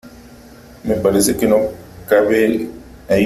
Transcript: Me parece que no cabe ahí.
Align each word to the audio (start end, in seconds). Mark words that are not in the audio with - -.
Me 0.83 0.95
parece 0.95 1.37
que 1.37 1.45
no 1.45 1.59
cabe 2.09 2.67
ahí. 3.07 3.17